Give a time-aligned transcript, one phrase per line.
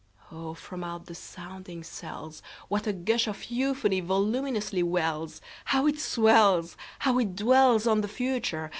[0.31, 5.41] Oh, from out the sounding cells, What a gush of euphony voluminously wells!
[5.65, 6.75] How it swells!
[6.97, 8.69] How it dwellsOn the Future!